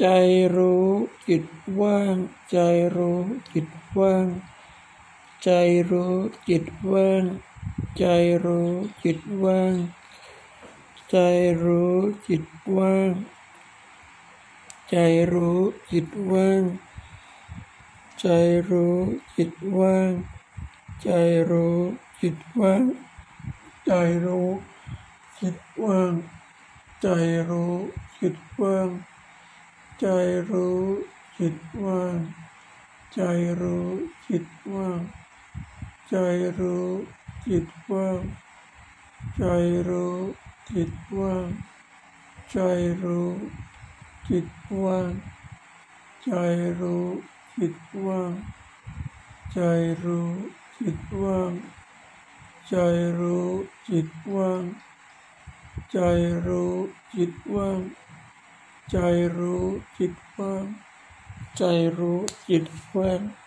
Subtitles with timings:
[0.00, 0.06] ใจ
[0.56, 0.88] รู้
[1.28, 1.44] จิต
[1.80, 2.14] ว่าง
[2.50, 2.58] ใจ
[2.96, 3.20] รู้
[3.52, 4.26] จิตว่าง
[5.42, 5.50] ใจ
[5.90, 6.14] รู้
[6.48, 7.24] จิตว่าง
[7.98, 8.04] ใจ
[8.44, 8.70] รู้
[9.04, 9.74] จิตว่าง
[11.10, 11.16] ใจ
[11.62, 11.92] รู้
[12.28, 12.44] จิต
[12.76, 13.10] ว่าง
[14.90, 14.96] ใจ
[15.32, 15.58] รู้
[15.90, 16.62] จิตว่าง
[18.20, 18.26] ใจ
[18.68, 18.96] รู้
[19.36, 20.10] จิตว่าง
[21.02, 21.08] ใจ
[21.50, 21.76] รู้
[22.20, 22.82] จิตว่าง
[23.86, 23.92] ใจ
[24.24, 24.48] รู้
[25.40, 26.12] จิตว่าง
[27.00, 27.06] ใจ
[27.48, 27.74] รู้
[28.20, 28.88] จิตว่าง
[30.00, 30.06] ใจ
[30.50, 30.80] รู้
[31.38, 32.18] จิตว่าง
[33.14, 33.20] ใจ
[33.60, 33.86] รู้
[34.28, 35.00] จิตว่าง
[36.08, 36.14] ใจ
[36.58, 36.88] รู้
[37.46, 38.20] จิตว่าง
[39.36, 39.42] ใจ
[39.88, 40.16] รู้
[40.70, 41.46] จิตว่าง
[42.50, 42.56] ใจ
[43.02, 43.30] รู้
[44.28, 44.48] จิต
[44.82, 45.10] ว่าง
[46.24, 46.30] ใจ
[46.80, 47.06] รู้
[47.56, 48.32] จิตว่าง
[49.52, 49.58] ใจ
[50.04, 50.28] รู้
[50.78, 51.52] จิตว่าง
[52.68, 52.74] ใจ
[53.18, 53.46] รู้
[53.88, 54.62] จิตว่าง
[55.90, 55.98] ใจ
[56.46, 56.72] รู้
[57.14, 57.80] จิตว่าง
[58.90, 58.96] ใจ
[59.38, 59.66] รู้
[59.98, 60.64] จิตว่าง
[61.56, 61.62] ใจ
[61.98, 62.64] รู้จิต
[62.96, 63.20] ว่าง